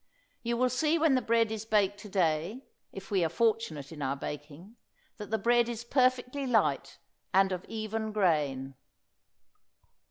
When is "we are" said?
3.11-3.29